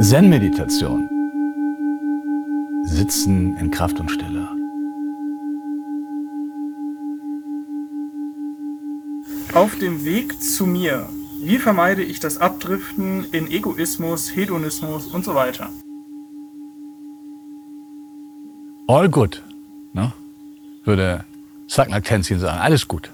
Zen-Meditation. 0.00 1.08
Sitzen 2.84 3.56
in 3.56 3.72
Kraft 3.72 3.98
und 3.98 4.08
Stille. 4.08 4.48
Auf 9.54 9.76
dem 9.80 10.04
Weg 10.04 10.40
zu 10.40 10.66
mir. 10.66 11.08
Wie 11.42 11.58
vermeide 11.58 12.04
ich 12.04 12.20
das 12.20 12.38
Abdriften 12.38 13.26
in 13.32 13.50
Egoismus, 13.50 14.36
Hedonismus 14.36 15.08
und 15.08 15.24
so 15.24 15.34
weiter? 15.34 15.68
All 18.86 19.08
good, 19.08 19.42
ne? 19.94 20.12
würde 20.84 21.24
Sagnar 21.66 22.02
Tenzin 22.02 22.38
sagen. 22.38 22.60
Alles 22.60 22.86
gut. 22.86 23.10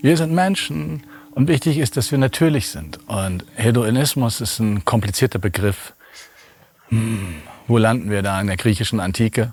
Wir 0.00 0.16
sind 0.16 0.32
Menschen 0.32 1.04
und 1.30 1.46
wichtig 1.46 1.78
ist, 1.78 1.96
dass 1.96 2.10
wir 2.10 2.18
natürlich 2.18 2.68
sind. 2.68 2.98
Und 3.06 3.44
Hedonismus 3.54 4.40
ist 4.40 4.58
ein 4.58 4.84
komplizierter 4.84 5.38
Begriff. 5.38 5.94
Hm, 6.90 7.36
wo 7.66 7.78
landen 7.78 8.10
wir 8.10 8.22
da 8.22 8.40
in 8.40 8.46
der 8.46 8.56
griechischen 8.56 9.00
Antike? 9.00 9.52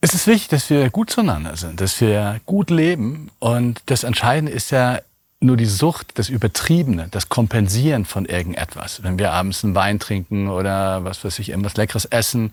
Es 0.00 0.12
ist 0.12 0.26
wichtig, 0.26 0.48
dass 0.48 0.68
wir 0.68 0.90
gut 0.90 1.08
zueinander 1.10 1.56
sind, 1.56 1.80
dass 1.80 2.00
wir 2.00 2.40
gut 2.44 2.68
leben. 2.68 3.30
Und 3.38 3.82
das 3.86 4.04
Entscheidende 4.04 4.52
ist 4.52 4.70
ja 4.70 5.00
nur 5.40 5.56
die 5.56 5.64
Sucht, 5.64 6.18
das 6.18 6.28
Übertriebene, 6.28 7.08
das 7.10 7.28
Kompensieren 7.28 8.04
von 8.04 8.26
irgendetwas. 8.26 9.02
Wenn 9.02 9.18
wir 9.18 9.32
abends 9.32 9.64
einen 9.64 9.74
Wein 9.74 9.98
trinken 9.98 10.48
oder 10.48 11.04
was 11.04 11.24
weiß 11.24 11.38
ich, 11.38 11.50
irgendwas 11.50 11.76
Leckeres 11.76 12.04
essen 12.04 12.52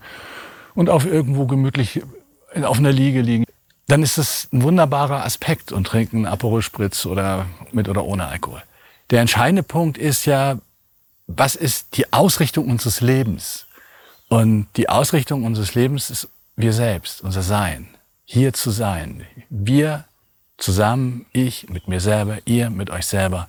und 0.74 0.88
auf 0.88 1.04
irgendwo 1.04 1.46
gemütlich 1.46 2.02
auf 2.62 2.78
einer 2.78 2.92
Liege 2.92 3.20
liegen, 3.20 3.44
dann 3.86 4.02
ist 4.02 4.16
es 4.16 4.48
ein 4.52 4.62
wunderbarer 4.62 5.24
Aspekt 5.24 5.72
und 5.72 5.86
trinken 5.86 6.26
Aperol 6.26 6.62
Spritz 6.62 7.04
oder 7.04 7.46
mit 7.72 7.88
oder 7.88 8.04
ohne 8.04 8.26
Alkohol. 8.28 8.62
Der 9.10 9.20
entscheidende 9.20 9.62
Punkt 9.62 9.98
ist 9.98 10.24
ja, 10.24 10.56
was 11.36 11.56
ist 11.56 11.96
die 11.96 12.12
Ausrichtung 12.12 12.70
unseres 12.70 13.00
Lebens? 13.00 13.66
Und 14.28 14.68
die 14.76 14.88
Ausrichtung 14.88 15.44
unseres 15.44 15.74
Lebens 15.74 16.10
ist 16.10 16.28
wir 16.56 16.72
selbst, 16.72 17.20
unser 17.22 17.42
Sein, 17.42 17.88
hier 18.24 18.52
zu 18.52 18.70
sein. 18.70 19.26
Wir 19.50 20.04
zusammen, 20.58 21.26
ich 21.32 21.68
mit 21.68 21.88
mir 21.88 22.00
selber, 22.00 22.38
ihr 22.44 22.70
mit 22.70 22.90
euch 22.90 23.06
selber. 23.06 23.48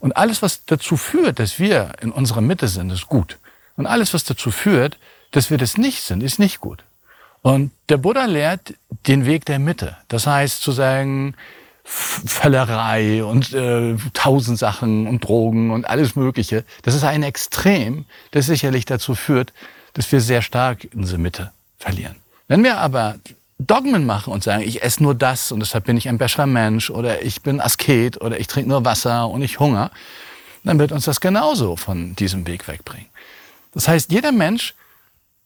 Und 0.00 0.16
alles, 0.16 0.42
was 0.42 0.64
dazu 0.64 0.96
führt, 0.96 1.38
dass 1.38 1.58
wir 1.58 1.92
in 2.00 2.10
unserer 2.10 2.40
Mitte 2.40 2.68
sind, 2.68 2.90
ist 2.90 3.06
gut. 3.06 3.38
Und 3.76 3.86
alles, 3.86 4.12
was 4.14 4.24
dazu 4.24 4.50
führt, 4.50 4.98
dass 5.30 5.50
wir 5.50 5.58
das 5.58 5.78
nicht 5.78 6.02
sind, 6.02 6.22
ist 6.22 6.38
nicht 6.38 6.60
gut. 6.60 6.84
Und 7.40 7.72
der 7.88 7.96
Buddha 7.96 8.26
lehrt 8.26 8.74
den 9.06 9.26
Weg 9.26 9.44
der 9.46 9.58
Mitte. 9.58 9.96
Das 10.08 10.26
heißt 10.26 10.62
zu 10.62 10.72
sagen, 10.72 11.34
Völlerei 11.84 13.24
und 13.24 13.52
äh, 13.52 13.96
tausend 14.12 14.58
Sachen 14.58 15.06
und 15.06 15.24
Drogen 15.24 15.70
und 15.70 15.84
alles 15.84 16.14
Mögliche. 16.14 16.64
Das 16.82 16.94
ist 16.94 17.04
ein 17.04 17.22
Extrem, 17.22 18.04
das 18.30 18.46
sicherlich 18.46 18.84
dazu 18.84 19.14
führt, 19.14 19.52
dass 19.94 20.10
wir 20.12 20.20
sehr 20.20 20.42
stark 20.42 20.88
unsere 20.94 21.18
Mitte 21.18 21.50
verlieren. 21.78 22.16
Wenn 22.48 22.62
wir 22.62 22.78
aber 22.78 23.16
Dogmen 23.58 24.06
machen 24.06 24.32
und 24.32 24.42
sagen, 24.42 24.62
ich 24.62 24.82
esse 24.82 25.02
nur 25.02 25.14
das 25.14 25.52
und 25.52 25.60
deshalb 25.60 25.84
bin 25.84 25.96
ich 25.96 26.08
ein 26.08 26.18
besserer 26.18 26.46
Mensch 26.46 26.90
oder 26.90 27.22
ich 27.22 27.42
bin 27.42 27.60
Asket 27.60 28.20
oder 28.20 28.38
ich 28.38 28.46
trinke 28.46 28.68
nur 28.68 28.84
Wasser 28.84 29.28
und 29.28 29.42
ich 29.42 29.58
Hunger, 29.60 29.90
dann 30.64 30.78
wird 30.78 30.92
uns 30.92 31.04
das 31.04 31.20
genauso 31.20 31.76
von 31.76 32.14
diesem 32.16 32.46
Weg 32.46 32.68
wegbringen. 32.68 33.08
Das 33.74 33.88
heißt, 33.88 34.12
jeder 34.12 34.32
Mensch 34.32 34.74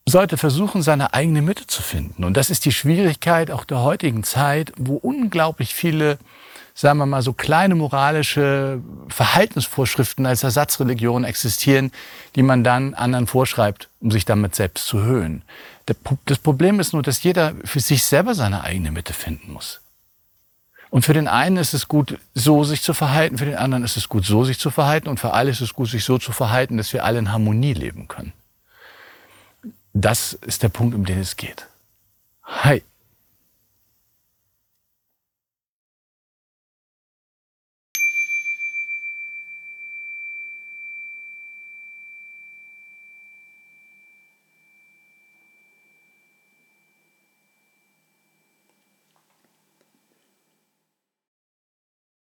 sollte 0.09 0.37
versuchen, 0.37 0.83
seine 0.83 1.15
eigene 1.15 1.43
Mitte 1.43 1.67
zu 1.67 1.83
finden. 1.83 2.25
Und 2.25 2.37
das 2.37 2.49
ist 2.49 2.65
die 2.65 2.73
Schwierigkeit 2.73 3.51
auch 3.51 3.65
der 3.65 3.81
heutigen 3.81 4.23
Zeit, 4.23 4.73
wo 4.77 4.95
unglaublich 4.95 5.75
viele, 5.75 6.19
sagen 6.75 6.99
wir 6.99 7.07
mal, 7.07 7.23
so 7.23 7.33
kleine 7.33 7.75
moralische 7.75 8.81
Verhaltensvorschriften 9.09 10.25
als 10.25 10.45
Ersatzreligion 10.45 11.25
existieren, 11.25 11.91
die 12.37 12.43
man 12.43 12.63
dann 12.63 12.95
anderen 12.95 13.27
vorschreibt, 13.27 13.89
um 14.01 14.13
sich 14.13 14.25
damit 14.25 14.55
selbst 14.55 14.87
zu 14.87 15.03
höhen. 15.03 15.43
Das 16.25 16.39
Problem 16.39 16.79
ist 16.79 16.93
nur, 16.93 17.03
dass 17.03 17.23
jeder 17.23 17.55
für 17.65 17.81
sich 17.81 18.05
selber 18.05 18.35
seine 18.35 18.63
eigene 18.63 18.93
Mitte 18.93 19.13
finden 19.13 19.53
muss. 19.53 19.81
Und 20.89 21.05
für 21.05 21.15
den 21.15 21.27
einen 21.27 21.57
ist 21.57 21.75
es 21.75 21.89
gut, 21.89 22.19
so 22.33 22.63
sich 22.63 22.81
zu 22.81 22.95
verhalten, 22.95 23.39
für 23.39 23.45
den 23.45 23.57
anderen 23.57 23.83
ist 23.83 23.97
es 23.97 24.09
gut, 24.09 24.25
so 24.25 24.45
sich 24.45 24.61
zu 24.61 24.71
verhalten 24.71 25.09
und 25.09 25.19
für 25.19 25.33
alle 25.33 25.51
ist 25.51 25.61
es 25.61 25.75
gut, 25.75 25.89
sich 25.91 26.05
so 26.05 26.19
zu 26.19 26.31
verhalten, 26.31 26.77
dass 26.77 26.93
wir 26.93 27.05
alle 27.05 27.19
in 27.19 27.33
Harmonie 27.33 27.73
leben 27.73 28.07
können. 28.07 28.33
Das 29.99 30.35
ist 30.35 30.63
der 30.63 30.69
Punkt, 30.69 30.95
um 30.95 31.07
den 31.07 31.19
es 31.21 31.37
geht. 31.37 31.67
Hi. 32.43 32.83